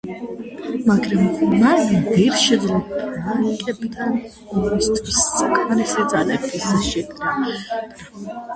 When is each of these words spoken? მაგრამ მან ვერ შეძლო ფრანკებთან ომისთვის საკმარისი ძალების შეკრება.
მაგრამ 0.85 1.51
მან 1.63 1.83
ვერ 2.07 2.37
შეძლო 2.45 2.79
ფრანკებთან 2.95 4.17
ომისთვის 4.63 5.21
საკმარისი 5.29 6.09
ძალების 6.17 6.67
შეკრება. 6.91 7.57